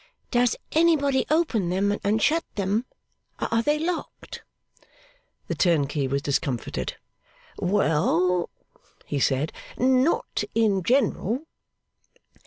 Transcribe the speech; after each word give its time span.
'Does 0.31 0.55
anybody 0.71 1.27
open 1.29 1.69
them, 1.69 1.99
and 2.03 2.23
shut 2.23 2.43
them? 2.55 2.85
Are 3.37 3.61
they 3.61 3.77
locked?' 3.77 4.41
The 5.45 5.53
turnkey 5.53 6.07
was 6.07 6.23
discomfited. 6.23 6.95
'Well,' 7.59 8.49
he 9.05 9.19
said. 9.19 9.53
'Not 9.77 10.43
in 10.55 10.81
general. 10.81 11.45